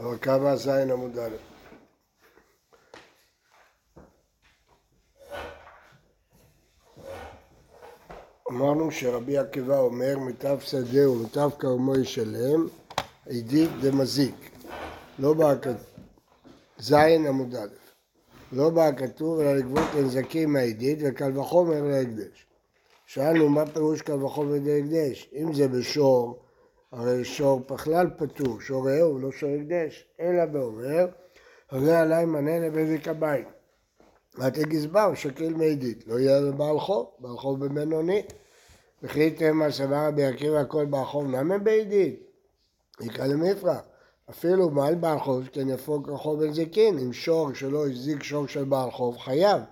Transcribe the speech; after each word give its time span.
אבל 0.00 0.18
כמה 0.18 0.56
זין 0.56 0.90
עמוד 0.90 1.18
א'. 1.18 1.36
אמרנו 8.50 8.90
שרבי 8.90 9.38
עקיבא 9.38 9.78
אומר 9.78 10.18
מיטב 10.18 10.58
שדה 10.60 11.10
ומיטב 11.10 11.50
כרמו 11.58 11.96
ישלם 11.96 12.66
עידית 13.26 13.70
דמזיק. 13.80 14.50
לא 15.18 15.34
בא 15.34 15.54
כתוב 15.54 15.76
זין 16.78 17.26
עמוד 17.26 17.54
א' 17.54 17.88
לא 18.52 18.70
בא 18.70 18.90
כתוב 18.96 19.40
אלא 19.40 19.56
לגבות 19.56 19.84
לנזקים 19.96 20.52
מהעידית 20.52 20.98
וקל 21.02 21.38
וחומר 21.38 21.82
להקדש. 21.82 22.46
שאלנו 23.06 23.48
מה 23.48 23.66
פירוש 23.66 24.02
קל 24.02 24.24
וחומר 24.24 24.54
להקדש? 24.64 25.30
אם 25.32 25.54
זה 25.54 25.68
בשור 25.68 26.38
הרי 26.92 27.24
שור 27.24 27.60
בכלל 27.70 28.06
פטור, 28.16 28.60
שור 28.60 28.88
רעהו 28.88 29.18
לא 29.18 29.32
שור 29.32 29.50
הקדש, 29.50 30.06
אלא 30.20 30.46
באומר, 30.46 31.06
הרי 31.70 31.94
עלי 31.94 32.24
מנה 32.24 32.58
לבזק 32.58 33.08
הבית. 33.08 33.48
רק 34.38 34.58
לגזבר 34.58 35.14
שקיל 35.14 35.54
מעידית, 35.54 36.06
לא 36.06 36.18
יהיה 36.18 36.40
לבעל 36.40 36.80
חוב, 36.80 37.10
בעל 37.18 37.36
חוב 37.36 37.64
בבינוני. 37.64 38.22
וכי 39.02 39.30
תמה 39.30 39.70
סבר 39.70 40.06
רבי 40.08 40.24
עקיבא 40.24 40.58
הכל 40.58 40.84
בעל 40.84 41.04
חוב 41.04 41.26
נמי 41.26 41.58
בעידית, 41.58 42.22
יקרא 43.00 43.26
למפרח. 43.26 43.80
אפילו 44.30 44.70
מעל 44.70 44.94
בעל 44.94 45.18
חוב 45.18 45.44
שכן 45.44 45.68
יפוג 45.68 46.10
רחוב 46.10 46.44
בנזיקין, 46.44 46.98
אם 46.98 47.12
שור 47.12 47.54
שלא 47.54 47.88
הזיק 47.88 48.22
שור 48.22 48.46
של 48.46 48.64
בעל 48.64 48.90
חוב 48.90 49.18
חייב. 49.18 49.62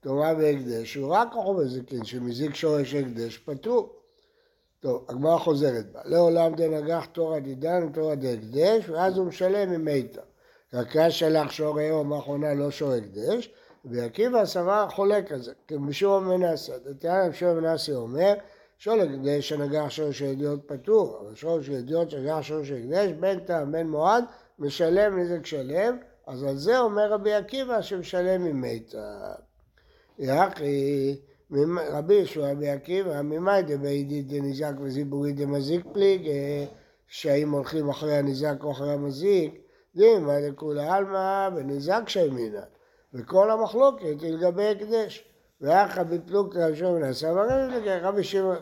תורה 0.00 0.34
בהקדש 0.34 0.94
הוא 0.94 1.14
רק 1.14 1.28
רחוב 1.28 1.60
בנזיקין, 1.60 2.04
שמזיק 2.04 2.54
שור 2.54 2.80
יש 2.80 2.94
הקדש 2.94 3.38
פטור. 3.38 4.03
טוב, 4.84 5.04
הגמרא 5.08 5.38
חוזרת 5.38 5.92
בה. 5.92 6.00
לעולם 6.04 6.54
דנגח 6.54 7.06
תורא 7.12 7.38
דידן 7.38 7.84
ותורא 7.84 8.14
דהקדש, 8.14 8.88
ואז 8.88 9.18
הוא 9.18 9.26
משלם 9.26 9.72
עם 9.72 9.84
מיתא. 9.84 10.20
רק 10.74 11.08
שלח 11.08 11.50
שור 11.50 11.78
היום 11.78 12.12
האחרונה 12.12 12.54
לא 12.54 12.70
שור 12.70 12.92
הקדש, 12.92 13.50
ועקיבא 13.84 14.44
סבר 14.44 14.86
חולק 14.90 15.32
על 15.32 15.42
זה, 15.42 15.52
כי 15.68 15.74
משום 15.78 16.28
מנסה. 16.28 16.72
דתיאן 16.78 17.28
משום 17.28 17.58
מנסה 17.58 17.92
אומר, 17.92 18.34
שור 18.78 18.94
הקדש 18.94 19.48
שנגח 19.48 19.90
שור 19.90 20.12
של 20.12 20.24
ידיעות 20.24 20.60
פטור, 20.66 21.18
אבל 21.20 21.34
שור 21.34 21.62
של 21.62 21.72
ידיעות 21.72 22.10
שנגח 22.10 22.42
שור 22.42 22.64
של 22.64 22.76
הקדש, 22.76 23.12
בין 23.20 23.40
טעם 23.40 23.72
בין 23.72 23.90
מועד, 23.90 24.24
משלם 24.58 25.18
נזק 25.18 25.46
שלם, 25.46 25.96
אז 26.26 26.42
על 26.42 26.56
זה 26.56 26.78
אומר 26.78 27.12
רבי 27.12 27.34
עקיבא 27.34 27.82
שמשלם 27.82 28.44
עם 28.44 28.60
מיתא. 28.60 29.34
יחי 30.18 31.16
רבי 31.90 32.14
ישוע 32.14 32.50
רבי 32.50 32.68
עקיבא, 32.68 33.22
ממאי 33.22 33.62
דבעידית 33.62 34.26
דנזק 34.26 34.72
וזיבורי 34.80 35.32
דמזיק 35.32 35.86
פליג, 35.92 36.28
אה, 36.28 36.64
שהאם 37.06 37.50
הולכים 37.50 37.88
אחרי 37.88 38.16
הנזק 38.16 38.54
או 38.62 38.70
אחרי 38.70 38.92
המזיק, 38.92 39.60
דימה 39.94 40.40
לכולי 40.40 40.86
עלמא 40.86 41.48
ונזק 41.56 42.02
שיימינא. 42.06 42.60
וכל 43.14 43.50
המחלוקת 43.50 44.20
היא 44.22 44.32
לגבי 44.32 44.66
הקדש. 44.66 45.24
ואחא 45.60 46.02
בפלוגתא 46.02 46.58
רבי 46.58 46.82
מנסיה, 46.82 47.32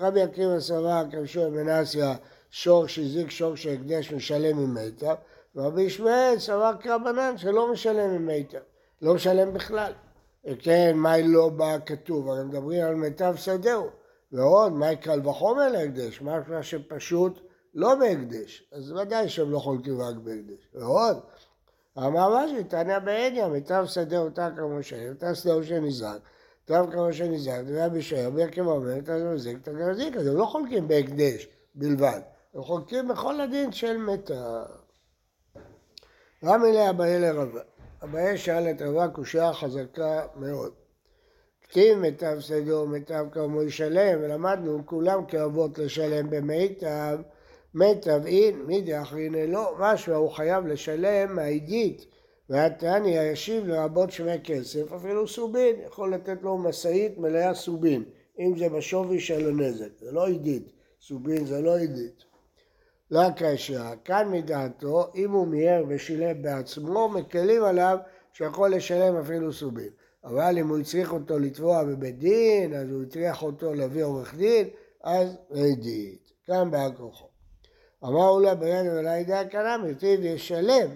רבי 0.01 0.23
עקיבא 0.23 0.61
סבר 0.61 1.05
כרבי 1.11 1.51
מנסיה 1.51 2.15
שור 2.51 2.87
שהזיק 2.87 3.31
שור 3.31 3.57
של 3.57 3.71
הקדש 3.71 4.13
משלם 4.13 4.75
מיתר, 4.75 5.15
ורבי 5.57 5.83
ישמעאל 5.83 6.39
סבר 6.39 6.73
כרבנן 6.81 7.39
שלא 7.39 7.73
משלם 7.73 8.27
מיתר, 8.27 8.59
לא 9.03 9.15
משלם 9.15 9.53
בכלל. 9.53 9.93
כן, 10.59 10.93
מאי 10.97 11.23
לא 11.23 11.49
בא 11.49 11.77
כתוב, 11.87 12.29
הרי 12.29 12.45
מדברים 12.45 12.85
על 12.85 12.95
מיטב 12.95 13.35
שדהו. 13.37 13.91
ועוד, 14.33 14.73
מאי 14.73 14.97
קל 14.97 15.29
וחומר 15.29 15.69
להקדש, 15.69 16.23
משמע 16.23 16.63
שפשוט 16.63 17.41
לא 17.75 17.95
בהקדש, 17.95 18.69
אז 18.73 18.93
ודאי 18.93 19.29
שהם 19.29 19.51
לא 19.51 19.59
חולקים 19.59 20.01
רק 20.01 20.17
בהקדש. 20.17 20.69
ועוד, 20.75 21.21
משהו, 21.97 22.63
תענה 22.69 23.01
בעדיה, 23.01 23.49
מיטב 23.49 23.85
שדהו 23.87 24.29
כמו 24.57 24.83
שאין, 24.83 25.09
מיטב 25.09 25.35
שדהו 25.35 25.65
שנזרק, 25.65 26.21
מיטב 26.61 26.85
כמו 26.93 27.13
שנזרק, 27.13 27.65
היה 27.67 27.89
בשער, 27.89 28.31
בהרכב 28.31 28.67
אומר, 28.67 28.99
אתה 28.99 29.17
מזיק, 29.35 29.59
אתה 29.63 29.73
מזיק, 29.73 30.17
אז 30.17 30.27
הם 30.27 30.37
לא 30.37 30.45
חולקים 30.45 30.89
בהקדש 30.89 31.49
בלבד, 31.75 32.21
הם 32.55 32.63
חולקים 32.63 33.09
בכל 33.09 33.41
הדין 33.41 33.73
של 33.73 33.97
מיטב. 33.97 34.65
רמי 36.45 36.73
לאביי 36.73 37.21
לרבה. 37.21 37.61
אביי 38.05 38.39
שאל 38.39 38.71
את 38.71 38.83
רבה 38.83 39.09
קושייה 39.09 39.53
חזקה 39.53 40.27
מאוד. 40.37 40.73
כתיב 41.63 41.99
מיטב 41.99 42.41
שדו 42.41 42.87
מיטב 42.87 43.25
כרמו 43.33 43.63
ישלם, 43.63 44.19
ולמדנו 44.23 44.87
כולם 44.87 45.27
כאבות 45.27 45.79
לשלם 45.79 46.31
במיטב, 46.31 47.19
מיטב 47.75 48.21
אין, 48.27 48.63
מידי 48.67 49.01
אחריני 49.01 49.47
לא, 49.47 49.75
משהו 49.79 50.15
הוא 50.15 50.31
חייב 50.31 50.67
לשלם 50.67 51.37
מהעידית, 51.37 52.07
והתניא 52.51 53.21
ישיב 53.21 53.67
לרבות 53.67 54.11
שווה 54.11 54.39
כסף, 54.39 54.93
אפילו 54.93 55.29
סובין, 55.29 55.77
יכול 55.87 56.15
לתת 56.15 56.43
לו 56.43 56.59
משאית 56.59 57.19
מלאה 57.19 57.55
סובין, 57.55 58.05
אם 58.39 58.59
זה 58.59 58.69
בשווי 58.69 59.21
של 59.21 59.49
הנזק, 59.49 59.99
זה 60.01 60.13
לא 60.13 60.27
עידית, 60.27 60.73
סובין 61.01 61.47
זה 61.47 61.61
לא 61.61 61.77
עידית. 61.77 62.32
לא 63.13 63.21
הקשה, 63.21 63.91
כאן 64.05 64.29
מדעתו, 64.31 65.11
אם 65.15 65.31
הוא 65.31 65.47
מיהר 65.47 65.85
ושילם 65.89 66.43
בעצמו, 66.43 67.09
מקלים 67.09 67.65
עליו 67.65 67.99
שיכול 68.33 68.75
לשלם 68.75 69.17
אפילו 69.17 69.53
סובין. 69.53 69.89
אבל 70.25 70.59
אם 70.59 70.69
הוא 70.69 70.79
הצריך 70.79 71.13
אותו 71.13 71.39
לתבוע 71.39 71.85
בבית 71.85 72.19
דין, 72.19 72.75
אז 72.75 72.91
הוא 72.91 73.03
הטריח 73.03 73.43
אותו 73.43 73.75
להביא 73.75 74.05
עורך 74.05 74.35
דין, 74.35 74.69
אז 75.03 75.37
עדית. 75.51 76.33
כאן 76.47 76.71
בעל 76.71 76.93
כוחו. 76.93 77.27
אמרו 78.05 78.41
לה 78.41 78.55
ביד 78.55 78.87
ולא 78.93 79.11
ידע 79.11 79.49
כנם, 79.49 79.85
יתיב 79.91 80.21
ישלם, 80.25 80.89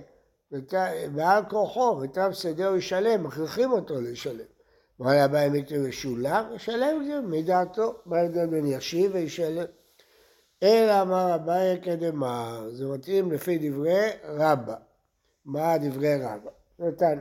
בעל 1.15 1.45
כוחו, 1.51 1.99
ותו 2.03 2.33
שדהו 2.33 2.77
ישלם, 2.77 3.25
מכריחים 3.25 3.73
אותו 3.73 4.01
לשלם. 4.01 4.45
מה 4.99 5.13
היה 5.13 5.29
בהם 5.29 5.55
יקטב 5.55 5.87
ישולם? 5.87 6.45
ישלם 6.55 7.31
מדעתו, 7.31 7.95
מה 8.07 8.19
ההבדל 8.19 8.47
בין 8.47 8.67
ישיב 8.67 9.11
וישלם? 9.15 9.65
אלא 10.63 11.03
אמר 11.03 11.35
אביי 11.35 11.81
כדמר, 11.83 12.69
זה 12.71 12.87
מתאים 12.87 13.33
לפי 13.33 13.59
דברי 13.59 14.11
רבא. 14.25 14.77
מה 15.45 15.79
דברי 15.79 16.15
רבא? 16.15 16.51
נתן, 16.79 17.19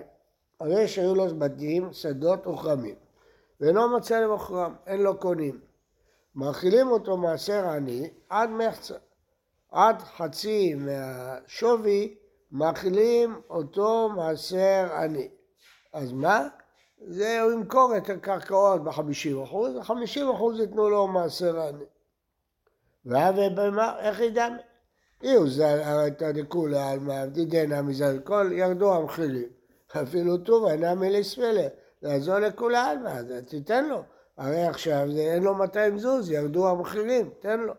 הרי 0.59 0.87
שהיו 0.87 1.15
לו 1.15 1.39
בתים, 1.39 1.93
שדות 1.93 2.47
וכרמים, 2.47 2.95
ואינו 3.59 3.89
מוצא 3.89 4.19
למוכרם, 4.19 4.75
אין 4.87 5.01
לו 5.01 5.19
קונים. 5.19 5.59
מאכילים 6.35 6.87
אותו 6.87 7.17
מעשר 7.17 7.67
עני 7.67 8.09
עד 8.29 8.49
מחצה. 8.49 8.95
עד 9.71 10.01
חצי 10.01 10.73
מהשווי 10.73 12.15
מאכילים 12.51 13.41
אותו 13.49 14.09
מעשר 14.09 14.87
עני. 14.93 15.29
אז 15.93 16.11
מה? 16.11 16.47
זה 17.07 17.41
הוא 17.41 17.51
ימכור 17.51 17.97
את 17.97 18.09
הקרקעות 18.09 18.83
ב-50 18.83 19.43
אחוז, 19.43 19.75
ו-50 19.75 20.35
אחוז 20.35 20.59
ייתנו 20.59 20.89
לו 20.89 21.07
מעשר 21.07 21.59
עני. 21.59 21.85
והווה 23.05 23.49
במה, 23.49 23.99
איך 23.99 24.19
ידע? 24.19 24.47
אילו 25.23 25.49
זה 25.49 26.07
את 26.07 26.21
הדכולי 26.21 26.79
עלמא, 26.79 27.25
דידנה 27.25 27.81
מזה 27.81 28.17
כל 28.23 28.49
ירדו 28.53 28.95
המחילים. 28.95 29.47
אפילו 30.03 30.37
טובה 30.37 30.71
אינה 30.71 30.95
מליספלר, 30.95 31.67
לעזור 32.01 32.39
לכולי 32.39 32.77
עלמא, 32.77 33.21
תיתן 33.47 33.89
לו. 33.89 34.03
הרי 34.37 34.63
עכשיו 34.63 35.07
זה, 35.11 35.19
אין 35.19 35.43
לו 35.43 35.55
200 35.55 35.97
זוז, 35.97 36.31
ירדו 36.31 36.69
המחילים, 36.69 37.29
תן 37.39 37.59
לו. 37.59 37.73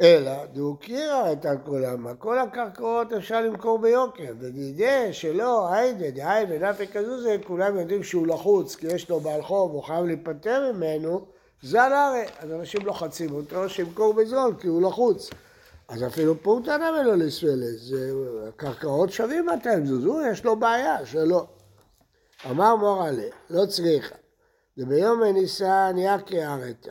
אלא 0.00 0.46
דהוקירה 0.46 1.32
את 1.32 1.46
עלמא, 1.66 2.12
כל 2.18 2.38
הקרקעות 2.38 3.12
אפשר 3.12 3.40
למכור 3.40 3.78
ביוקר, 3.78 4.32
ודידי 4.40 5.12
שלא, 5.12 5.72
היידה, 5.72 6.10
דהי 6.10 6.44
ונפי 6.48 6.86
כזוזה, 6.86 7.36
כולם 7.46 7.78
יודעים 7.78 8.02
שהוא 8.02 8.26
לחוץ, 8.26 8.76
כי 8.76 8.86
יש 8.86 9.10
לו 9.10 9.20
בעל 9.20 9.42
חוב, 9.42 9.72
הוא 9.72 9.82
חייב 9.82 10.04
להיפטר 10.04 10.72
ממנו, 10.72 11.26
זל 11.62 11.78
הרי, 11.78 12.24
אז 12.38 12.52
אנשים 12.52 12.86
לוחצים 12.86 13.32
אותו 13.32 13.68
שימכור 13.68 14.14
בזול 14.14 14.54
כי 14.60 14.68
הוא 14.68 14.82
לחוץ. 14.82 15.30
אז 15.88 16.04
אפילו 16.04 16.42
פורטנה 16.42 16.90
ולא 17.00 17.14
לספלס, 17.14 17.92
הקרקעות 18.48 19.12
שווים 19.12 19.46
200 19.46 19.86
זוזו, 19.86 20.20
יש 20.30 20.44
לו 20.44 20.56
בעיה 20.56 21.06
שלא. 21.06 21.46
אמר 22.50 22.76
מורלה, 22.76 23.28
לא 23.50 23.66
צריכה. 23.66 24.14
וביום 24.78 25.22
הניסן 25.22 25.94
יקי 25.98 26.44
ארתה. 26.44 26.90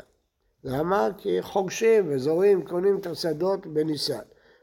למה? 0.63 1.09
כי 1.17 1.41
חוגשים 1.41 2.05
וזורים, 2.09 2.65
קונים 2.67 2.97
את 2.97 3.05
השדות 3.05 3.67
בניסן. 3.67 4.19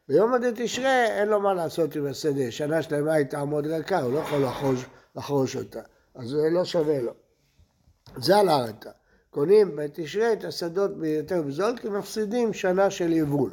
ביום 0.09 0.35
עדי 0.35 0.50
תשרה 0.56 1.05
אין 1.05 1.29
לו 1.29 1.41
מה 1.41 1.55
לעשות 1.55 1.97
עם 1.97 2.06
השדה, 2.06 2.50
שנה 2.50 2.83
שלמה 2.83 3.12
היא 3.12 3.27
תעמוד 3.27 3.67
ריקה, 3.67 4.00
הוא 4.00 4.12
לא 4.12 4.19
יכול 4.19 4.44
לחרוש, 5.15 5.56
אותה, 5.56 5.81
אז 6.15 6.29
זה 6.29 6.50
לא 6.50 6.65
שווה 6.65 7.00
לו. 7.00 7.12
זה 8.17 8.37
על 8.37 8.49
ארתה. 8.50 8.91
קונים 9.31 9.77
בתשרי 9.77 10.33
את 10.33 10.45
השדות 10.45 10.97
ביותר 10.97 11.43
בזול 11.43 11.77
כי 11.81 11.89
מפסידים 11.89 12.53
שנה 12.53 12.91
של 12.91 13.13
יבול. 13.13 13.51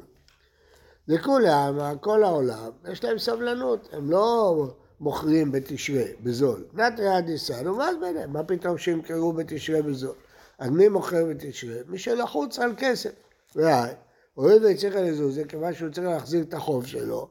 לכולם, 1.07 1.98
כל 2.01 2.24
העולם, 2.24 2.72
יש 2.92 3.04
להם 3.04 3.18
סבלנות, 3.18 3.89
הם 3.92 4.12
לא 4.12 4.56
מוכרים 5.00 5.51
בתשרי 5.51 6.13
בזול. 6.24 6.66
נתרי 6.74 7.10
הדיסן, 7.10 7.68
ואז 7.68 7.95
ביניהם, 8.01 8.33
מה 8.33 8.44
פתאום 8.44 8.77
שימכרו 8.77 9.33
בתשרי 9.33 9.81
בזול? 9.81 10.16
אז 10.60 10.69
מי 10.69 10.88
מוכר 10.88 11.25
בתשרי? 11.25 11.80
מי 11.88 11.98
שלחוץ 11.98 12.60
על 12.60 12.74
כסף. 12.78 13.12
והי, 13.56 13.92
הוריד 14.33 14.63
ויצריך 14.63 14.95
לזוז, 14.95 15.39
כיוון 15.48 15.74
שהוא 15.74 15.89
צריך 15.89 16.07
להחזיר 16.07 16.44
את 16.44 16.54
החוב 16.54 16.86
שלו, 16.86 17.30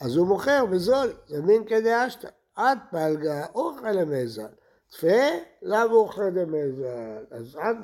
אז 0.00 0.16
הוא 0.16 0.26
מוכר 0.26 0.66
בזול, 0.66 1.12
זה 1.28 1.42
מין 1.42 1.64
כדאשתא. 1.64 2.28
עד 2.56 2.78
פלגה 2.90 3.46
אוכל 3.54 3.90
למזל. 3.90 4.46
אוכל 5.92 6.22
למזל. 6.22 7.24
אז 7.30 7.56
עד 7.56 7.76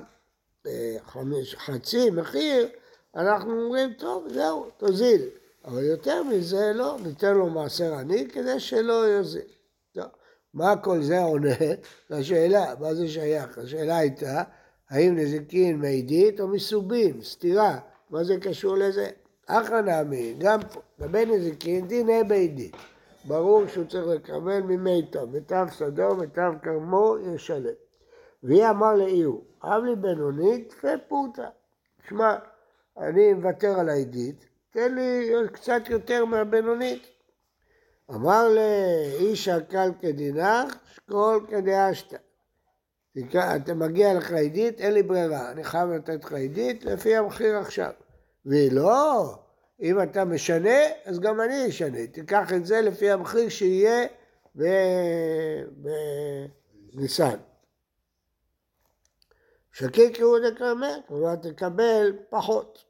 אה, 0.67 0.97
חמש, 1.07 1.55
חצי 1.55 2.11
מחיר, 2.11 2.69
אנחנו 3.17 3.63
אומרים, 3.63 3.93
טוב, 3.93 4.29
זהו, 4.29 4.71
תוזיל. 4.77 5.23
אבל 5.65 5.85
יותר 5.85 6.23
מזה, 6.23 6.73
לא, 6.75 6.97
ניתן 7.05 7.35
לו 7.35 7.47
מעשר 7.47 7.95
עני 7.95 8.29
כדי 8.29 8.61
שלא 8.61 8.93
יוזיל. 8.93 9.43
מה 10.55 10.77
כל 10.77 11.03
זה 11.03 11.23
עונה 11.23 11.55
לשאלה, 12.11 12.75
מה 12.81 12.95
זה 12.95 13.09
שייך? 13.09 13.59
השאלה 13.59 13.97
הייתה, 13.97 14.43
האם 14.91 15.17
נזיקין 15.17 15.81
מעידית 15.81 16.41
או 16.41 16.49
מסובין, 16.49 17.23
סתירה, 17.23 17.79
מה 18.11 18.25
זה 18.25 18.37
קשור 18.37 18.77
לזה? 18.77 19.09
אחא 19.47 19.81
נעמי, 19.81 20.35
גם 20.39 20.61
פה, 20.73 20.81
לגבי 20.99 21.27
נזיקין 21.27 21.89
דיני 21.89 22.25
בעידית. 22.25 22.77
ברור 23.25 23.67
שהוא 23.67 23.85
צריך 23.85 24.07
לקבל 24.07 24.61
ממיתו, 24.61 25.27
מיטב 25.27 25.67
שדו, 25.71 26.17
מיטב 26.17 26.53
כרמו, 26.63 27.17
ישלם. 27.35 27.75
והיא 28.43 28.71
אמר 28.71 28.95
לאיהו, 28.95 29.45
אב 29.65 29.85
לי 29.85 29.97
בינונית 29.97 30.75
ופוטה. 30.79 31.49
שמע, 32.09 32.37
אני 32.99 33.35
מוותר 33.35 33.81
על 33.81 33.89
העידית, 33.89 34.47
תן 34.71 34.95
לי 34.95 35.31
קצת 35.53 35.83
יותר 35.89 36.25
מהבינונית. 36.25 37.07
אמר 38.11 38.49
לאיש 38.49 39.49
הקל 39.49 39.91
כדינך, 40.01 40.77
שקול 40.95 41.47
כדאשתא. 41.49 42.17
אתה 43.57 43.75
מגיע 43.75 44.15
לך 44.15 44.33
עידית, 44.33 44.81
אין 44.81 44.95
לי 44.95 45.03
ברירה, 45.03 45.51
אני 45.51 45.65
חייב 45.65 45.91
לתת 45.91 46.25
לך 46.25 46.33
עידית 46.33 46.85
לפי 46.85 47.17
המחיר 47.17 47.57
עכשיו. 47.57 47.91
והיא 48.47 48.73
לא, 48.73 49.35
אם 49.83 50.03
אתה 50.03 50.25
משנה, 50.25 50.79
אז 51.05 51.21
גם 51.21 51.41
אני 51.41 51.69
אשנה. 51.69 52.07
תיקח 52.07 52.53
את 52.53 52.67
זה 52.67 52.81
לפי 52.81 53.11
המחיר 53.11 53.49
שיהיה 53.49 54.07
בניסן. 56.95 57.37
שקיק 59.73 60.21
הוא 60.21 60.39
דקרמל, 60.51 60.99
כלומר 61.09 61.37
תקבל 61.37 62.17
פחות. 62.31 62.85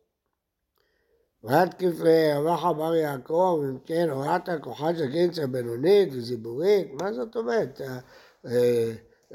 ועד 1.45 1.75
כפרי 1.75 2.33
רבח 2.35 2.65
אמר 2.65 2.95
יעקב, 2.95 3.63
אם 3.65 3.79
כן, 3.87 4.11
הורדת 4.11 4.51
כוחת 4.61 4.97
של 4.99 5.13
קינצה 5.13 5.47
בינונית 5.47 6.09
וזיבורית, 6.13 6.93
מה 6.93 7.13
זאת 7.13 7.37
אומרת? 7.37 7.81
אה, 8.47 8.93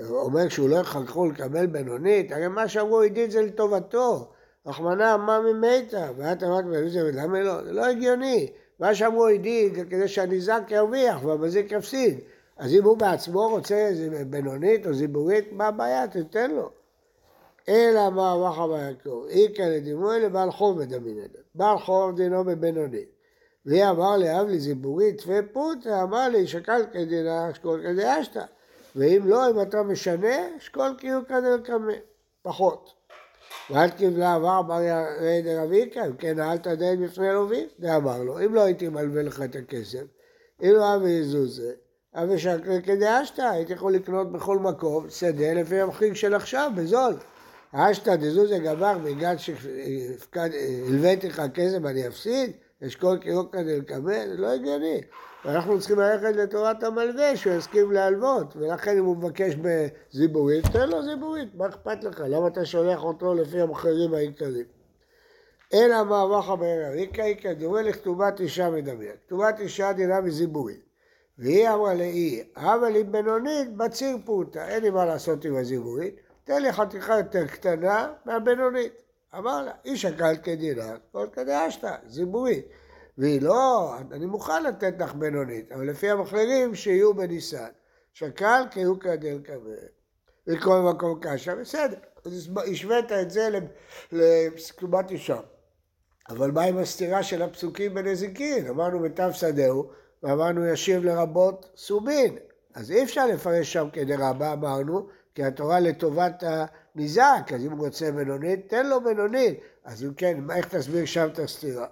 אומר 0.10 0.50
שהוא 0.50 0.70
לא 0.70 0.76
יכלכו 0.76 1.26
לקבל 1.26 1.66
בינונית, 1.68 2.32
הרי 2.32 2.48
מה 2.48 2.68
שאמרו 2.68 3.02
עידית 3.02 3.32
זה 3.32 3.42
לטובתו. 3.42 4.34
רחמנא 4.68 5.14
אמר 5.14 5.42
ממתה, 5.42 6.10
ואת 6.18 6.44
אמרת 6.44 6.66
בזה, 6.66 7.12
למה 7.14 7.42
לא? 7.42 7.64
זה 7.64 7.74
לא 7.74 7.86
הגיוני. 7.86 8.52
מה 8.80 8.96
שאמרו 8.96 9.26
זה 9.76 9.86
כדי 9.90 10.08
שהניזק 10.08 10.62
ירוויח 10.70 11.24
והמזיק 11.24 11.72
יפסיד. 11.72 12.20
אז 12.58 12.74
אם 12.74 12.84
הוא 12.84 12.98
בעצמו 12.98 13.50
רוצה 13.50 13.90
בינונית 14.30 14.88
או 14.88 14.94
זיבורית, 14.94 15.52
מה 15.52 15.68
הבעיה? 15.68 16.08
תתן 16.08 16.52
לו. 16.52 16.70
אלא 17.70 18.10
מה 18.10 18.34
אמר 18.34 18.52
רבי 18.56 18.82
יעקב, 18.82 19.26
איכא 19.30 19.62
לדימוי 19.62 20.20
לבעל 20.20 20.52
חוב 20.52 20.80
מדמינן. 20.80 21.28
בעל 21.56 21.78
חוב 21.78 22.16
דינו 22.16 22.44
בבינונית. 22.44 23.10
והיא 23.66 23.86
אמר 23.86 24.18
לי, 24.18 24.40
אב 24.42 24.48
לי 24.48 24.60
זיבורית 24.60 25.18
תפה 25.18 25.40
פוטה, 25.54 26.04
אמר 26.04 26.30
לי, 26.30 26.48
שקל 26.48 26.86
כדינה, 26.94 27.52
אשכול 27.52 27.82
כדאשתא. 27.84 28.44
ואם 28.96 29.22
לא, 29.26 29.50
אם 29.50 29.62
אתה 29.62 29.84
משנה, 29.84 30.58
אשכול 30.58 30.96
כאילו 30.98 31.28
כדלקמא, 31.28 31.94
פחות. 32.42 32.97
ואל 33.70 33.90
קיבלה 33.90 34.34
עבר 34.34 34.62
בר 34.62 34.82
ירא 34.82 35.42
דרביקה, 35.44 36.06
אם 36.06 36.14
כן 36.14 36.40
אל 36.40 36.58
תדל 36.58 36.96
בפני 36.96 37.34
לווים, 37.34 37.68
ואמר 37.80 38.24
לו, 38.24 38.46
אם 38.46 38.54
לא 38.54 38.62
הייתי 38.62 38.90
מלווה 38.90 39.24
לך 39.24 39.42
את 39.42 39.56
הכסף, 39.56 40.04
אם 40.62 40.72
לא 40.74 40.96
אבי 40.96 41.10
יזוזה, 41.10 41.72
אבי 42.16 42.40
שקל 42.40 42.82
כדאשתא, 42.84 43.42
הייתי 43.42 43.74
יכול 43.74 43.94
לקנות 43.94 44.32
בכל 44.32 44.60
מקום 44.60 45.10
שדה 45.10 45.54
לפי 45.54 45.82
המחיר 45.82 46.14
של 46.14 46.34
עכשיו, 46.34 46.72
בזול. 46.76 47.14
אשתא 47.72 48.16
דזוזה 48.16 48.60
גבר 48.60 48.98
בגלל 48.98 49.36
שהלוויתי 49.38 51.30
לך 51.30 51.42
כסף 51.54 51.86
אני 51.86 52.08
אפסיד? 52.08 52.52
אשכול 52.86 53.20
דלקבל? 53.54 54.28
זה 54.28 54.38
לא 54.38 54.48
הגיוני. 54.48 55.02
ואנחנו 55.46 55.80
צריכים 55.80 56.00
ללכת 56.00 56.36
לתורת 56.36 56.84
המלווה 56.84 57.38
שהוא 57.38 57.54
יסכים 57.54 57.92
להלוות, 57.92 58.56
ולכן 58.56 58.98
אם 58.98 59.06
הוא 59.06 59.18
מבקש 59.18 59.54
בזיבורית, 59.56 60.66
תן 60.74 60.90
לו 60.90 61.04
זיבורית, 61.04 61.56
מה 61.56 61.68
אכפת 61.68 62.04
לך? 62.04 62.24
למה 62.30 62.48
אתה 62.48 62.66
שולח 62.66 63.04
אותו 63.04 63.34
לפי 63.34 63.62
המחירים 63.62 64.14
העיקריים? 64.14 64.66
אלא 65.74 66.04
מה 66.04 66.24
אמר 66.24 66.56
בערב, 66.56 66.94
איכא 66.94 67.22
איכא 67.22 67.54
דומה 67.54 67.82
לכתובת 67.82 68.40
אישה 68.40 68.70
מדבר. 68.70 69.12
כתובת 69.26 69.60
אישה 69.60 69.94
דינה 69.94 70.22
מזיבורית. 70.22 70.88
והיא 71.38 71.70
אמרה 71.70 71.94
לאי, 71.94 72.44
אבל 72.56 72.96
היא 72.96 73.06
בינונית 73.06 73.78
בציר 73.78 74.18
פוטה, 74.26 74.68
אין 74.68 74.84
לי 74.84 74.90
מה 74.90 75.06
לעשות 75.06 75.46
עם 75.46 75.56
הזיבורית. 75.56 76.16
תן 76.44 76.62
לי 76.62 76.74
חתיכה 76.74 77.18
יותר 77.18 77.48
קטנה 77.48 78.14
מהבינונית. 78.26 79.07
לה, 79.46 79.72
איש 79.86 80.06
הקל 80.06 80.36
כדינה, 80.44 80.96
כל 81.12 81.28
כדאשתא, 81.34 81.96
זיבורית. 82.08 82.66
והיא 83.18 83.42
לא, 83.42 83.94
אני 84.12 84.26
מוכן 84.26 84.64
לתת 84.64 84.94
לך 85.00 85.14
בינונית, 85.14 85.72
אבל 85.72 85.90
לפי 85.90 86.10
המחלירים 86.10 86.76
שיהיו 86.76 87.14
בניסן. 87.14 87.68
שקל 88.14 88.64
כהוא 88.72 89.00
כדל 89.00 89.40
כבד. 89.44 89.88
וכל 90.48 90.80
מקום 90.80 91.20
קשה, 91.22 91.56
בסדר. 91.56 91.98
אז 92.26 92.50
השווית 92.72 93.12
את 93.12 93.32
זה 93.32 93.50
לתקומת 94.12 95.12
אישה. 95.12 95.40
אבל 96.30 96.52
מה 96.52 96.64
עם 96.64 96.78
הסתירה 96.78 97.24
של 97.24 97.42
הפסוקים 97.42 97.94
בנזיקין? 97.94 98.68
אמרנו 98.68 99.00
בתו 99.00 99.34
שדהו, 99.34 99.90
ואמרנו 100.24 100.68
ישיב 100.68 101.04
לרבות 101.04 101.70
סובין. 101.76 102.38
אז 102.76 102.92
אי 102.92 103.04
אפשר 103.04 103.26
לפרש 103.26 103.74
שם 103.74 103.88
כדרבה, 103.94 104.54
אמרנו, 104.54 105.08
כי 105.36 105.44
התורה 105.44 105.80
לטובת 105.80 106.44
הניזק, 106.98 107.52
אז 107.56 107.66
אם 107.66 107.72
הוא 107.72 107.86
רוצה 107.86 108.12
בינונית, 108.12 108.70
תן 108.70 108.86
לו 108.86 109.04
בינונית. 109.04 109.60
אז 109.84 110.04
אם 110.04 110.14
כן, 110.14 110.52
איך 110.52 110.68
תסביר 110.68 111.06
שם 111.06 111.28
את 111.34 111.40
הסתירה? 111.40 111.88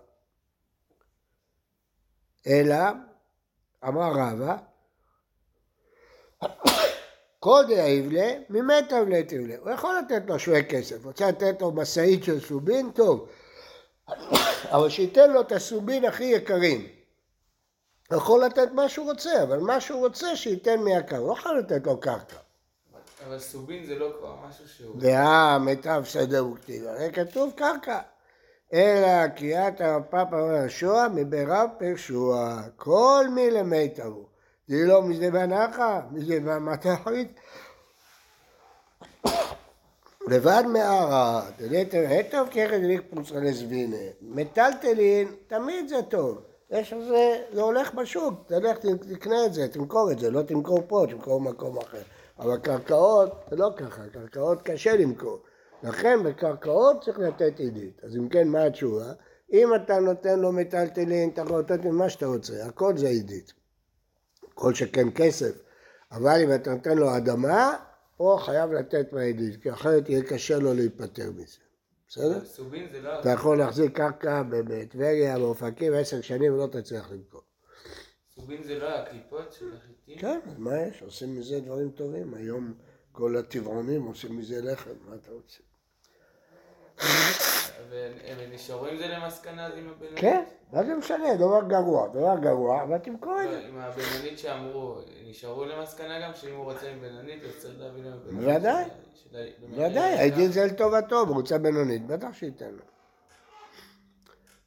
אלא, 2.48 2.76
אמר 3.88 4.12
רבא, 4.12 4.58
קודי 7.40 7.82
היבלה, 7.82 8.34
ממת 8.50 8.94
אבלה 8.94 9.24
תבלה. 9.24 9.56
הוא 9.60 9.72
יכול 9.72 9.96
לתת 10.06 10.22
לו 10.28 10.40
שווה 10.40 10.64
כסף, 10.64 11.06
רוצה 11.06 11.28
לתת 11.28 11.62
לו 11.62 11.72
משאית 11.72 12.24
של 12.24 12.40
סובין, 12.40 12.92
טוב. 12.92 13.30
אבל 14.72 14.90
שייתן 14.90 15.32
לו 15.32 15.42
את 15.42 15.52
הסובין 15.52 16.06
הכי 16.06 16.24
יקרים. 16.24 16.88
הוא 18.10 18.18
יכול 18.18 18.46
לתת 18.46 18.72
מה 18.72 18.90
שהוא 18.90 19.12
רוצה, 19.12 19.44
אבל 19.44 19.58
מה 19.58 19.82
שהוא 19.82 20.00
רוצה 20.00 20.36
שייתן 20.36 20.80
מיקר, 20.80 21.18
הוא 21.18 21.28
לא 21.28 21.34
יכול 21.34 21.60
לתת 21.60 21.88
לו 21.88 22.00
קרקע. 22.00 22.45
אבל 23.28 23.40
סובין 23.40 23.86
זה 23.86 23.96
לא 23.96 24.10
כבר 24.20 24.36
משהו 24.48 24.68
שהוא... 24.68 25.00
דעה 25.00 25.60
מיטב 25.60 26.04
סדר 26.06 26.48
וכתיב, 26.48 26.88
הרי 26.88 27.12
כתוב 27.14 27.54
קרקע. 27.56 28.00
אלא 28.74 29.28
קריאת 29.28 29.82
הרפ"פ 29.82 30.34
השועה 30.34 31.10
מברב 31.10 31.70
פרשועה, 31.78 32.64
כל 32.76 33.26
מי 33.36 33.52
למיטב 33.52 34.06
הוא. 34.06 34.26
זה 34.68 34.76
לא 34.86 35.04
מזה 35.04 35.32
בנחה, 35.32 36.02
מזה 36.12 36.40
במתחית. 36.40 37.40
לבד 40.28 40.64
מערה, 40.68 41.42
דליתר 41.58 42.06
היטב 42.10 42.46
ככד 42.52 42.80
ליק 42.84 43.02
פוצה 43.10 43.36
לזבינה. 43.36 43.98
מטלטלין, 44.22 45.28
תמיד 45.48 45.88
זה 45.90 46.02
טוב. 46.10 46.42
יש 46.70 46.94
לזה, 46.94 47.42
זה 47.54 47.62
הולך 47.62 47.94
בשוק, 47.94 48.34
תלך 48.48 48.78
תקנה 49.12 49.46
את 49.46 49.54
זה, 49.54 49.68
תמכור 49.68 50.12
את 50.12 50.20
זה, 50.20 50.32
לא 50.32 50.42
תמכור 50.42 50.80
פה, 50.88 51.06
תמכור 51.10 51.40
במקום 51.40 51.78
אחר. 51.78 52.02
אבל 52.40 52.58
קרקעות 52.58 53.32
זה 53.50 53.56
לא 53.56 53.72
ככה, 53.78 54.02
קרקעות 54.14 54.62
קשה 54.62 54.98
למכור. 54.98 55.40
לכן 55.84 56.24
בקרקעות 56.24 57.04
צריך 57.04 57.20
לתת 57.20 57.60
עידית. 57.60 58.02
אז 58.04 58.16
אם 58.16 58.30
כן, 58.30 58.48
מה 58.48 58.64
התשובה? 58.64 59.14
אם 59.54 59.76
אתה 59.76 60.00
נותן 60.00 60.40
לו 60.40 60.52
מטלטלין, 60.52 61.30
אתה 61.30 61.42
יכול 61.42 61.60
לתת 61.60 61.86
מה 61.86 62.10
שאתה 62.10 62.26
רוצה, 62.26 62.66
הכל 62.66 62.98
זה 62.98 63.08
עידית. 63.08 63.54
כל 64.54 64.74
שכן 64.74 65.08
כסף. 65.16 65.62
אבל 66.12 66.42
אם 66.44 66.54
אתה 66.56 66.74
נותן 66.74 66.98
לו 66.98 67.18
אדמה, 67.18 67.76
פה 68.18 68.38
חייב 68.42 68.72
לתת 68.72 69.14
מהעידית, 69.14 69.62
כי 69.62 69.72
אחרת 69.72 70.10
יהיה 70.10 70.24
קשה 70.24 70.60
לו 70.60 70.74
להיפטר 70.74 71.32
מזה. 71.32 71.58
בסדר? 72.08 72.40
לא... 73.02 73.20
אתה 73.20 73.30
יכול 73.30 73.58
להחזיק 73.58 73.98
קרקע 73.98 74.44
בטבריה, 74.50 75.40
באופקים, 75.40 75.94
עשר 75.94 76.22
שנים 76.22 76.54
ולא 76.54 76.68
תצליח 76.68 77.12
למכור. 77.12 77.42
סובין 78.40 78.64
זה 78.64 78.80
לא 78.80 78.90
הקליפות 78.90 79.54
של 79.54 79.66
החיטים? 79.78 80.18
כן, 80.18 80.40
מה 80.58 80.78
יש? 80.82 81.02
עושים 81.02 81.36
מזה 81.36 81.60
דברים 81.60 81.92
טובים. 81.92 82.34
היום 82.34 82.74
כל 83.12 83.38
הטבעונים 83.38 84.04
עושים 84.04 84.38
מזה 84.38 84.72
לחם, 84.72 84.92
מה 85.10 85.16
אתה 85.16 85.32
רוצה? 85.32 85.60
והם 87.90 88.54
נשארו 88.54 88.86
עם 88.86 88.98
זה 88.98 89.08
למסקנה 89.08 89.68
עם 89.68 89.90
הבינונית? 89.90 90.20
כן, 90.20 90.44
מה 90.74 90.84
זה 90.84 90.96
משנה? 90.96 91.36
דבר 91.36 91.62
גרוע, 91.68 92.08
דבר 92.08 92.36
גרוע, 92.42 92.84
אבל 92.84 92.98
תמכור 92.98 93.42
את 93.42 93.46
לא, 93.46 93.52
זה. 93.52 93.68
עם 93.68 93.78
הבינונית 93.78 94.40
שאמרו, 94.40 95.00
נשארו 95.26 95.66
למסקנה 95.66 96.22
גם 96.22 96.32
שאם 96.36 96.56
הוא 96.56 96.64
רוצה 96.72 96.92
עם 96.92 97.00
בינונית, 97.02 97.44
אז 97.44 97.58
צריך 97.62 97.80
להביא 97.80 98.04
להם 98.04 98.20
בינונית. 98.26 98.48
בוודאי. 98.48 98.84
של 98.86 98.90
ה- 99.38 99.44
של 99.60 99.82
ה- 99.82 99.88
ודאי, 99.90 100.14
העדין 100.20 100.52
זה 100.52 100.66
לטובתו, 100.66 101.20
הוא 101.20 101.36
רוצה 101.36 101.58
בינונית, 101.58 102.08
בטח 102.08 102.34
שייתן 102.34 102.72
לו. 102.72 102.84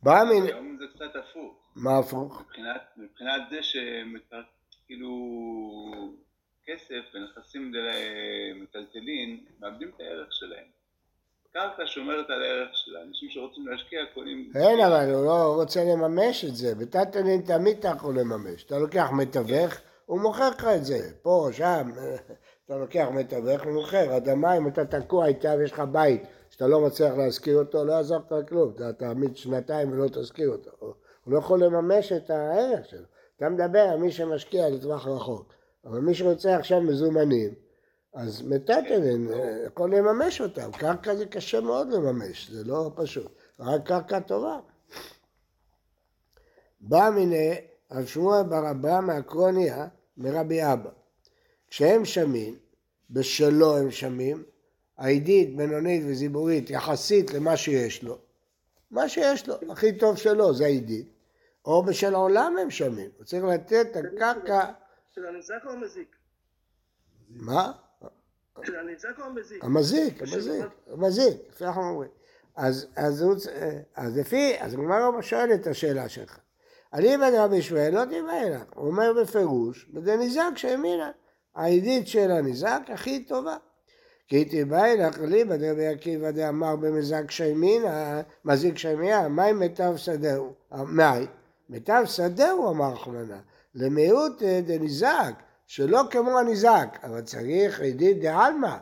בא 0.03 0.23
מן... 0.25 0.43
היום 0.47 0.77
זה 0.81 0.85
קצת 0.95 1.17
הפוך. 1.21 1.55
מה 1.79 1.99
הפוך? 1.99 2.43
מבחינת, 2.43 2.83
מבחינת 2.97 3.43
זה 3.51 3.63
שכאילו 3.63 5.11
כסף 6.67 7.15
ונכסים 7.15 7.73
מטלטלים 8.63 9.45
מאבדים 9.61 9.89
את 9.89 10.01
הערך 10.01 10.29
שלהם. 10.31 10.65
קרקע 11.53 11.83
שומרת 11.87 12.31
על 12.31 12.43
הערך 12.43 12.71
שלה, 12.75 13.03
אנשים 13.03 13.31
שרוצים 13.31 13.69
להשקיע 13.69 14.01
קונים... 14.15 14.53
אין, 14.55 14.81
אבל 14.81 15.15
הוא 15.15 15.25
לא 15.25 15.55
רוצה 15.55 15.85
לממש 15.85 16.45
את 16.45 16.57
זה. 16.57 16.75
בטלטלין 16.75 17.43
תמיד 17.43 17.79
אתה 17.79 17.89
יכול 17.89 18.19
לממש. 18.19 18.65
אתה 18.65 18.79
לוקח 18.79 19.09
מתווך, 19.13 19.75
הוא 20.07 20.21
מוכר 20.21 20.51
לך 20.51 20.65
את 20.77 20.85
זה. 20.85 20.99
פה, 21.23 21.49
שם, 21.53 21.91
אתה 22.67 22.77
לוקח 22.77 23.07
מתווך, 23.15 23.65
הוא 23.65 23.73
מוכר. 23.73 24.17
אדמה, 24.17 24.57
אם 24.57 24.69
אתה 24.69 24.85
תקוע 24.85 25.27
איתה 25.27 25.55
ויש 25.59 25.73
לך 25.73 25.81
בית 25.81 26.23
שאתה 26.51 26.67
לא 26.67 26.81
מצליח 26.81 27.15
להשכיר 27.15 27.59
אותו, 27.59 27.85
לא 27.85 27.93
יעזור 27.93 28.19
לך 28.19 28.49
כלום. 28.49 28.73
אתה 28.75 28.93
תעמיד 28.93 29.37
שנתיים 29.37 29.93
ולא 29.93 30.09
תשכיר 30.09 30.49
אותו. 30.49 30.95
הוא 31.29 31.35
לא 31.35 31.39
יכול 31.39 31.65
לממש 31.65 32.13
את 32.13 32.31
הערך 32.31 32.89
שלו. 32.89 33.05
אתה 33.37 33.49
מדבר 33.49 33.81
על 33.81 33.99
מי 33.99 34.13
שמשקיע 34.13 34.69
לטווח 34.69 35.07
רחוק. 35.07 35.53
אבל 35.85 35.99
מי 35.99 36.15
שרוצה 36.15 36.57
עכשיו 36.57 36.81
מזומנים, 36.81 37.55
אז 38.15 38.43
מטאטלין 38.43 39.29
יכול 39.67 39.97
לממש 39.97 40.41
אותם. 40.41 40.71
קרקע 40.73 41.15
זה 41.15 41.27
קשה 41.27 41.61
מאוד 41.61 41.93
לממש, 41.93 42.51
זה 42.51 42.65
לא 42.65 42.91
פשוט. 42.95 43.33
רק 43.61 43.87
קרקע 43.87 44.21
טובה. 44.21 44.59
בא 46.81 47.11
מיני 47.15 47.55
רב 47.93 48.07
שמואל 48.07 48.43
בר 48.43 48.71
אבא 48.71 49.01
מהקרוניה 49.01 49.87
מרבי 50.17 50.63
אבא. 50.63 50.91
כשהם 51.71 52.05
שמים, 52.05 52.57
בשלו 53.11 53.77
הם 53.77 53.91
שמים, 53.91 54.43
העידית, 54.99 55.57
בינונית 55.57 56.03
וזיבורית 56.07 56.71
יחסית 56.71 57.33
למה 57.35 57.57
שיש 57.57 58.03
לו. 58.03 58.19
מה 58.91 59.09
שיש 59.09 59.49
לו, 59.49 59.55
הכי 59.71 59.93
טוב 59.93 60.17
שלו 60.17 60.55
זה 60.55 60.65
העידית. 60.65 61.18
או 61.69 61.83
בשל 61.83 62.15
העולם 62.15 62.57
הם 62.63 62.71
שמים, 62.71 63.11
הוא 63.19 63.25
צריך 63.25 63.45
לתת 63.45 63.87
את 63.91 63.97
הקרקע... 63.97 64.65
של 65.15 65.27
הניזק 65.27 65.65
או 65.67 65.71
המזיק? 65.71 66.17
מה? 67.29 67.73
של 68.65 68.77
הניזק 68.77 69.19
או 69.19 69.25
המזיק? 69.25 69.65
המזיק, 69.65 70.23
המזיק, 70.23 70.65
המזיק, 70.93 71.37
לפי 71.49 71.65
אנחנו 71.65 71.83
אומרים. 71.83 72.11
אז, 72.57 72.87
אז, 72.97 73.23
הוא, 73.23 73.35
אז 73.95 74.19
לפי, 74.19 74.55
אז 74.59 74.75
הגמרא 74.75 75.23
שואל 75.23 75.53
את 75.55 75.67
השאלה 75.67 76.09
שלך. 76.09 76.39
אני 76.93 77.17
בן 77.17 77.35
רבי 77.39 77.63
שמואל 77.63 77.95
לא 77.95 78.05
תיבא 78.05 78.43
לך, 78.43 78.63
הוא 78.75 78.87
אומר 78.87 79.13
בפירוש, 79.23 79.91
וזה 79.95 80.17
ניזק 80.17 80.51
שהאמינה, 80.57 81.11
העידית 81.55 82.09
של 82.09 82.31
הניזק 82.31 82.81
הכי 82.89 83.25
טובה. 83.25 83.57
כי 84.29 84.45
תיבא 84.45 84.87
לך 84.87 85.19
לי 85.19 85.45
בדרבי 85.45 85.87
עקיבא 85.87 86.31
דאמר 86.31 86.77
במזק 86.77 87.31
שיימינא, 87.31 88.21
מזיק 88.45 88.79
שיימינא, 88.79 89.29
מהי 89.29 89.53
מיטב 89.53 89.97
שדהו? 89.97 90.53
מהי? 90.71 91.27
מיטב 91.69 92.03
שדהו 92.05 92.71
אמר 92.71 92.97
חמנה, 92.97 93.39
למיעוט 93.75 94.43
דניזק, 94.43 95.33
שלא 95.67 96.03
כמו 96.11 96.39
הניזק, 96.39 96.99
אבל 97.05 97.21
צריך 97.21 97.81
עידית 97.81 98.21
דעלמא, 98.21 98.77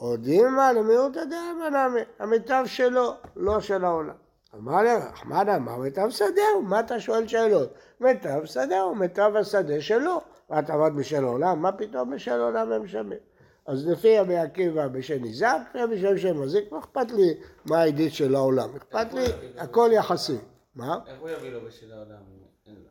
או 0.00 0.16
דילמה 0.16 0.72
למיעוט 0.72 1.16
הדעלמא 1.16 1.68
נמי, 1.68 2.00
המיטב 2.18 2.62
שלו, 2.66 3.12
לא 3.36 3.60
של 3.60 3.84
העולם. 3.84 4.14
אמר 4.54 4.82
לי, 4.82 4.90
אחמדה, 5.14 5.58
מה 5.58 5.78
מיטב 5.78 6.10
שדהו? 6.10 6.62
מה 6.62 6.80
אתה 6.80 7.00
שואל 7.00 7.28
שאלות? 7.28 7.74
מיטב 8.00 8.44
שדהו, 8.44 8.94
מיטב 8.94 9.32
השדה 9.36 9.80
שלו. 9.80 10.20
ואת 10.50 10.70
עבד 10.70 10.90
בשל 10.96 11.24
העולם? 11.24 11.62
מה 11.62 11.72
פתאום 11.72 12.10
בשל 12.10 12.40
העולם 12.40 12.72
הם 12.72 12.88
שמים? 12.88 13.18
אז 13.66 13.86
לפי 13.86 14.18
רבי 14.18 14.36
עקיבא 14.36 14.88
בשל 14.88 15.18
ניזק, 15.18 15.58
ובשל 15.74 16.18
שם 16.18 16.42
מזיק, 16.42 16.72
מה 16.72 16.78
אכפת 16.78 17.10
לי 17.10 17.34
מה 17.64 17.78
העדית 17.78 18.12
של 18.12 18.34
העולם? 18.34 18.68
אכפת 18.76 19.14
לי, 19.14 19.24
הכל 19.58 19.90
יחסי. 19.92 20.36
מה? 20.76 20.98
איך 21.06 21.20
הוא 21.20 21.30
יביא 21.30 21.50
לו 21.50 21.60
בשל 21.66 21.92
העולם? 21.92 22.22
לו. 22.66 22.90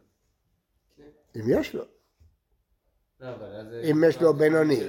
אם 1.35 1.41
יש 1.59 1.75
לו. 1.75 1.83
לא. 3.19 3.27
אם 3.91 4.03
יש 4.07 4.21
לו 4.21 4.33
בינוני. 4.33 4.79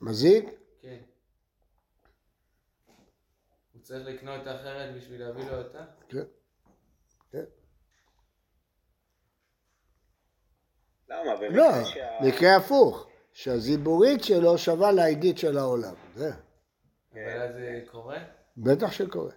מזיק? 0.00 0.44
כן. 0.82 0.98
הוא 3.72 3.82
צריך 3.82 4.06
לקנות 4.06 4.40
אחרת 4.42 4.94
בשביל 4.96 5.20
להביא 5.24 5.44
לו 5.50 5.58
אותה? 5.58 5.84
כן. 6.08 6.22
כן. 7.30 7.44
למה? 11.08 11.48
לא, 11.50 11.84
שה- 11.84 12.18
מקרה 12.28 12.56
הפוך, 12.56 13.06
שהזיבורית 13.32 14.24
שלו 14.24 14.58
שווה 14.58 14.92
לעדית 14.92 15.38
של 15.38 15.58
העולם. 15.58 15.94
זה, 16.14 16.30
אבל 17.12 17.42
אז 17.42 17.54
זה 17.54 17.84
קורה? 17.90 18.18
בטח 18.56 18.92
שקורה. 18.92 19.32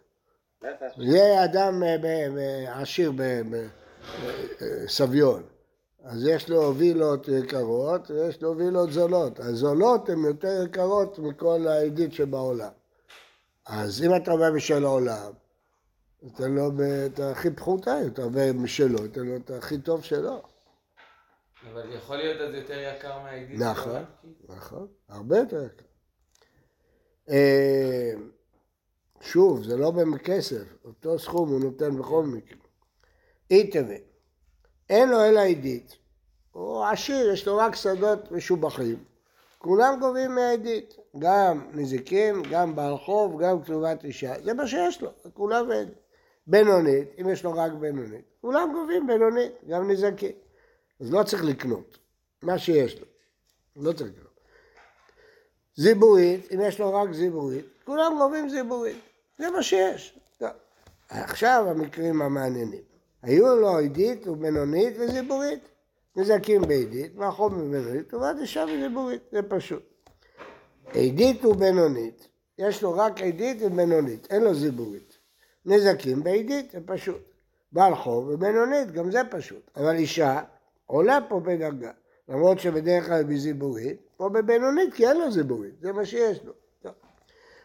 זה 0.97 1.43
אדם 1.43 1.83
אה, 1.83 2.81
עשיר 2.81 3.11
בסביון, 4.85 5.43
אז 6.03 6.27
יש 6.27 6.49
לו 6.49 6.75
וילות 6.75 7.27
יקרות 7.27 8.11
ויש 8.11 8.41
לו 8.41 8.57
וילות 8.57 8.91
זולות. 8.91 9.39
הזולות 9.39 10.09
הן 10.09 10.25
יותר 10.25 10.63
יקרות 10.65 11.19
מכל 11.19 11.67
העדית 11.67 12.13
שבעולם. 12.13 12.71
אז 13.67 14.03
אם 14.03 14.15
אתה 14.15 14.31
אומר 14.31 14.51
בשל 14.55 14.83
העולם, 14.85 15.31
תן 16.35 16.51
לו 16.51 16.71
ב- 16.71 16.81
את 16.81 17.19
הכי 17.19 17.51
פחותה, 17.51 17.97
אתה 18.07 18.23
אומר 18.23 18.51
משלו, 18.53 19.07
תן 19.07 19.21
לו 19.21 19.35
את 19.35 19.51
הכי 19.51 19.77
טוב 19.77 20.03
שלו. 20.03 20.41
אבל 21.71 21.93
יכול 21.95 22.15
להיות 22.17 22.41
אז 22.41 22.55
יותר 22.55 22.79
יקר 22.79 23.19
מהעידית 23.19 23.59
נכון. 23.59 24.03
נכון, 24.49 24.87
הרבה 25.09 25.37
יותר 25.37 25.65
יקר. 25.65 25.85
שוב, 29.23 29.63
זה 29.63 29.77
לא 29.77 29.91
בכסף, 29.91 30.63
אותו 30.85 31.19
סכום 31.19 31.49
הוא 31.49 31.59
נותן 31.59 31.97
בכל 31.97 32.23
מקרה. 32.23 32.57
אי 33.51 33.71
תווה, 33.71 33.95
אין 34.89 35.09
לו 35.09 35.25
אלא 35.25 35.39
עידית, 35.39 35.97
הוא 36.51 36.85
עשיר, 36.85 37.31
יש 37.33 37.47
לו 37.47 37.57
רק 37.57 37.75
שדות 37.75 38.31
משובחים, 38.31 39.03
כולם 39.57 39.99
גובים 39.99 40.35
מהעידית, 40.35 40.97
גם 41.19 41.67
נזיקין, 41.73 42.35
גם 42.51 42.75
בעל 42.75 42.97
חוב, 42.97 43.41
גם 43.41 43.63
כתובת 43.63 44.03
אישה, 44.03 44.33
זה 44.43 44.53
מה 44.53 44.67
שיש 44.67 45.01
לו, 45.01 45.09
כולם 45.33 45.71
עד. 45.71 45.89
בינונית, 46.47 47.07
אם 47.21 47.29
יש 47.29 47.43
לו 47.43 47.53
רק 47.53 47.71
בינונית, 47.71 48.25
כולם 48.41 48.69
גובים 48.73 49.07
בינונית, 49.07 49.51
גם 49.67 49.91
נזיקין. 49.91 50.31
אז 50.99 51.13
לא 51.13 51.23
צריך 51.23 51.43
לקנות, 51.43 51.97
מה 52.41 52.57
שיש 52.57 52.99
לו, 52.99 53.05
לא 53.75 53.93
צריך 53.93 54.09
לקנות. 54.09 54.39
זיבורית, 55.75 56.51
אם 56.53 56.61
יש 56.61 56.79
לו 56.79 56.93
רק 56.93 57.13
זיבורית, 57.13 57.65
כולם 57.85 58.13
גובים 58.17 58.49
זיבורית, 58.49 58.97
זה 59.37 59.51
מה 59.51 59.63
שיש. 59.63 60.19
טוב. 60.37 60.49
עכשיו 61.09 61.65
המקרים 61.69 62.21
המעניינים. 62.21 62.81
היו 63.21 63.55
לו 63.55 63.77
עידית 63.77 64.27
ובינונית 64.27 64.93
וזיבורית. 64.99 65.73
נזקים 66.15 66.61
בעידית, 66.61 67.11
והחום 67.15 67.53
בבינונית, 67.53 68.09
טובת 68.09 68.35
אישה 68.41 68.65
וזיבורית, 68.67 69.21
זה 69.31 69.41
פשוט. 69.41 69.83
עידית 70.91 71.45
ובינונית, 71.45 72.27
יש 72.57 72.83
לו 72.83 72.97
רק 72.97 73.21
עידית 73.21 73.57
ובינונית, 73.61 74.27
אין 74.29 74.43
לו 74.43 74.53
זיבורית. 74.53 75.17
נזקים 75.65 76.23
בעידית, 76.23 76.71
זה 76.71 76.79
פשוט. 76.85 77.21
בעל 77.71 77.95
חוב 77.95 78.27
ובינונית, 78.27 78.91
גם 78.91 79.11
זה 79.11 79.21
פשוט. 79.31 79.71
אבל 79.75 79.95
אישה 79.95 80.41
עולה 80.85 81.19
פה 81.29 81.39
בדרגה. 81.39 81.91
למרות 82.29 82.59
שבדרך 82.59 83.05
כלל 83.05 83.23
בזיבורית, 83.23 83.97
פה 84.17 84.29
בבינונית, 84.29 84.93
כי 84.93 85.07
אין 85.07 85.17
לו 85.17 85.31
זיבורית, 85.31 85.73
זה 85.81 85.93
מה 85.93 86.05
שיש 86.05 86.43
לו. 86.43 86.53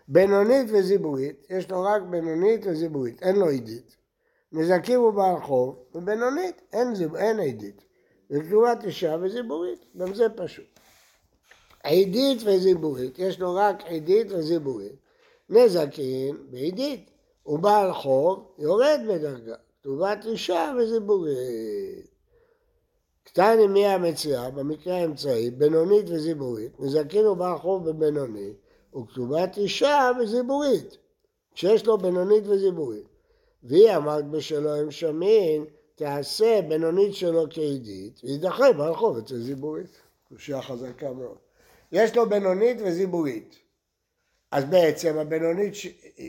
בינונית 0.08 0.66
וזיבורית, 0.72 1.46
יש 1.50 1.70
לו 1.70 1.82
רק 1.82 2.02
בינונית 2.02 2.60
וזיבורית, 2.66 3.22
אין 3.22 3.36
לו 3.36 3.48
עידית. 3.48 3.96
נזקים 4.52 5.00
הוא 5.00 5.10
בעל 5.10 5.40
חוב, 5.40 5.76
ובינונית 5.94 6.62
אין, 6.72 6.94
זיב, 6.94 7.16
אין 7.16 7.40
עידית. 7.40 7.84
וכתובת 8.30 8.84
אישה 8.84 9.16
וזיבורית, 9.20 9.84
גם 9.96 10.14
זה 10.14 10.28
פשוט. 10.36 10.80
עידית 11.84 12.42
וזיבורית, 12.44 13.18
יש 13.18 13.40
לו 13.40 13.54
רק 13.54 13.82
עידית 13.86 14.32
וזיבורית. 14.32 14.96
נזקין 15.50 16.36
בעידית, 16.50 17.10
הוא 17.42 17.58
בעל 17.58 17.92
חוב, 17.92 18.54
יורד 18.58 19.00
בדרגה. 19.08 19.54
כתובת 19.80 20.26
אישה 20.26 20.72
וזיבורית. 20.78 22.08
קטן 23.24 23.66
מי 23.66 23.86
המציאה, 23.86 24.50
במקרה 24.50 24.96
האמצעי, 24.96 25.50
בינונית 25.50 26.04
וזיבורית, 26.08 26.80
נזקין 26.80 27.24
הוא 27.24 27.36
בעל 27.36 27.58
חוב 27.58 27.90
בבינונית, 27.90 28.56
וכתובת 28.96 29.56
אישה 29.56 30.10
וזיבורית, 30.20 30.96
שיש 31.54 31.86
לו 31.86 31.98
בינונית 31.98 32.46
וזיבורית. 32.46 33.06
והיא 33.62 33.96
אמרת 33.96 34.24
בשלו 34.24 34.74
הם 34.74 34.90
שמין, 34.90 35.64
תעשה 35.94 36.60
בינונית 36.68 37.14
שלו 37.14 37.44
כעידית, 37.50 38.20
וידחה 38.24 38.72
בעל 38.72 38.94
חוב 38.94 39.18
אצל 39.18 39.38
זיבורית. 39.38 40.00
קושייה 40.28 40.62
חזקה 40.62 41.12
מאוד. 41.12 41.36
יש 41.92 42.16
לו 42.16 42.28
בינונית 42.28 42.76
וזיבורית. 42.84 43.56
אז 44.50 44.64
בעצם 44.64 45.18
הבינונית. 45.18 45.74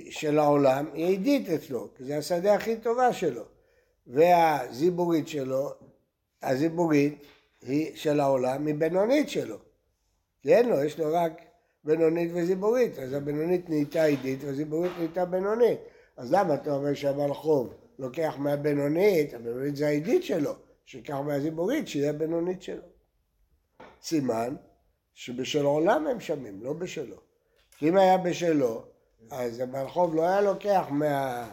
של 0.09 0.39
העולם 0.39 0.85
היא 0.93 1.05
עידית 1.05 1.49
אצלו, 1.49 1.87
כי 1.95 2.03
זה 2.03 2.17
השדה 2.17 2.53
הכי 2.53 2.77
טובה 2.77 3.13
שלו. 3.13 3.43
והזיבורית 4.07 5.27
שלו, 5.27 5.71
הזיבורית 6.43 7.23
היא 7.61 7.95
של 7.95 8.19
העולם 8.19 8.65
היא 8.65 8.75
בינונית 8.75 9.29
שלו. 9.29 9.57
כי 10.41 10.55
אין 10.55 10.69
לו, 10.69 10.83
יש 10.83 10.99
לו 10.99 11.13
רק 11.13 11.41
בינונית 11.83 12.31
וזיבורית, 12.33 12.99
אז 12.99 13.13
הבינונית 13.13 13.69
נהייתה 13.69 14.03
עידית 14.03 14.43
והזיבורית 14.43 14.91
נהייתה 14.97 15.25
בינונית. 15.25 15.79
אז 16.17 16.33
למה 16.33 16.53
אתה 16.53 16.71
אומר 16.71 16.93
שהבעל 16.93 17.33
חוב 17.33 17.73
לוקח 17.99 18.35
מהבינונית, 18.37 19.33
הבינונית 19.33 19.75
זה 19.75 19.87
העידית 19.87 20.23
שלו, 20.23 20.51
שיקח 20.85 21.15
מהזיבורית, 21.15 21.87
שיהיה 21.87 22.09
הבינונית 22.09 22.61
שלו. 22.61 22.83
סימן 24.01 24.55
שבשל 25.13 25.65
עולם 25.65 26.07
הם 26.07 26.19
שמים, 26.19 26.63
לא 26.63 26.73
בשלו. 26.73 27.15
כי 27.77 27.89
אם 27.89 27.97
היה 27.97 28.17
בשלו, 28.17 28.83
אז 29.31 29.59
הבעל 29.59 29.87
חוב 29.87 30.15
לא 30.15 30.27
היה 30.27 30.41
לוקח 30.41 30.85
מה, 30.89 31.49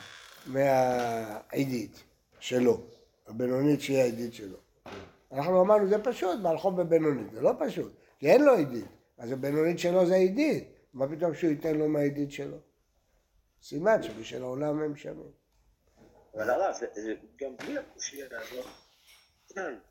מהעידית 0.46 2.02
שלו, 2.38 2.80
הבינונית 3.26 3.80
שהיא 3.80 3.98
העידית 3.98 4.34
שלו. 4.34 4.56
אנחנו 5.32 5.60
אמרנו, 5.60 5.88
זה 5.88 5.98
פשוט, 6.04 6.40
בעל 6.42 6.58
חוב 6.58 6.82
בבינונית, 6.82 7.32
זה 7.32 7.40
לא 7.40 7.52
פשוט, 7.58 7.92
כי 8.18 8.30
אין 8.30 8.44
לו 8.44 8.54
עידית, 8.54 8.95
אז 9.18 9.32
הבינונית 9.32 9.78
שלו 9.78 10.06
זה 10.06 10.14
עידית, 10.14 10.64
מה 10.94 11.16
פתאום 11.16 11.34
שהוא 11.34 11.50
ייתן 11.50 11.74
לו 11.74 11.88
מהעידית 11.88 12.32
שלו? 12.32 12.56
סימן 13.62 14.02
שבשל 14.02 14.42
העולם 14.42 14.80
הם 14.80 14.96
שמים. 14.96 15.32
אבל 16.34 16.50
הרב, 16.50 16.74
גם 17.36 17.56
בלי 17.56 17.78
הקושייה 17.78 18.26
הזאת, 18.30 18.66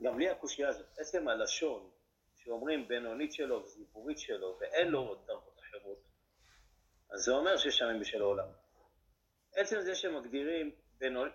גם 0.02 0.16
בלי 0.16 0.30
הקושייה 0.30 0.70
הזאת, 0.70 0.86
עצם 0.98 1.28
הלשון, 1.28 1.90
שאומרים 2.36 2.88
בינונית 2.88 3.34
שלו 3.34 3.64
וזיבורית 3.64 4.20
שלו, 4.20 4.58
ואין 4.62 4.88
לו 4.88 5.00
עוד 5.00 5.18
דרגות 5.28 5.60
אחרות, 5.60 6.04
אז 7.12 7.20
זה 7.20 7.32
אומר 7.32 7.58
שיש 7.58 7.78
שם 7.78 8.00
בשל 8.02 8.22
העולם. 8.22 8.48
עצם 9.56 9.82
זה 9.82 9.96
שמגדירים, 9.96 10.72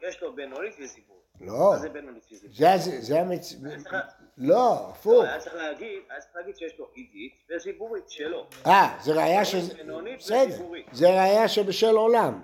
יש 0.09 0.23
לו 0.23 0.35
בינונית 0.35 0.75
וזיבורית. 0.82 1.19
לא, 1.40 1.70
מה 1.70 1.78
זה 1.78 1.88
בינונית 1.88 2.25
וזיבורית? 2.32 2.56
זה, 2.56 2.90
זה, 2.90 3.00
זה 3.00 3.20
המצ... 3.20 3.52
היה 3.64 3.78
צריך- 3.82 3.94
לא, 4.38 4.49
לא, 4.49 4.88
הפוך. 4.90 5.25
היה 5.25 5.38
צריך 5.38 5.54
להגיד, 5.54 5.99
היה 6.11 6.20
צריך 6.20 6.37
להגיד 6.37 6.56
שיש 6.56 6.78
לו 6.78 6.87
עידית 6.94 7.32
וזיבורית 7.50 8.11
שלו. 8.11 8.47
אה, 8.66 8.99
זה 9.02 9.12
ראייה 9.12 9.44
שזה... 9.44 9.75
בינונית 9.75 10.18
בסדר. 10.18 10.64
זה 10.92 11.09
ראייה 11.09 11.49
שבשל 11.49 11.97
עולם. 11.97 12.42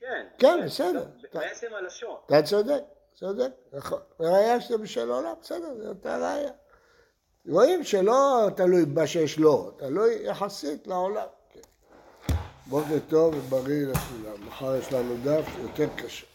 כן. 0.00 0.26
כן, 0.38 0.60
בסדר. 0.64 1.04
לא, 1.34 1.40
בעצם 1.40 1.66
הלשון. 1.74 2.16
אתה 2.26 2.42
צודק, 2.42 2.82
צודק, 3.14 3.50
נכון. 3.72 4.00
ראייה 4.20 4.60
שזה 4.60 4.78
בשל 4.78 5.10
עולם, 5.10 5.34
בסדר, 5.40 5.74
זו 5.82 5.88
אותה 5.88 6.16
ראייה. 6.18 6.50
רואים 7.48 7.84
שלא 7.84 8.48
תלוי 8.56 8.84
בשש 8.84 9.38
לו, 9.38 9.70
תלוי 9.70 10.14
יחסית 10.22 10.86
לעולם. 10.86 11.26
כן. 11.52 11.60
בוקר 12.66 12.98
טוב 13.08 13.34
ובריא 13.34 13.86
לכולם. 13.86 14.46
מחר 14.46 14.76
יש 14.76 14.92
לנו 14.92 15.16
דף 15.24 15.46
יותר 15.62 15.86
קשה. 15.96 16.26